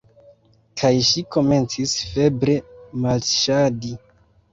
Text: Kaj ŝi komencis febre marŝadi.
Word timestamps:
Kaj 0.81 0.89
ŝi 1.09 1.21
komencis 1.35 1.93
febre 2.13 2.55
marŝadi. 3.05 3.93